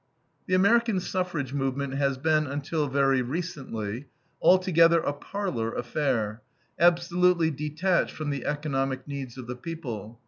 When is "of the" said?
9.37-9.55